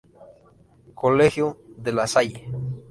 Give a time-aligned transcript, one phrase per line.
[0.95, 2.43] Colegio "De La Salle".